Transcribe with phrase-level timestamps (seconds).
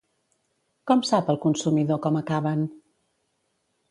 [0.91, 2.63] Com sap el consumidor com acaben?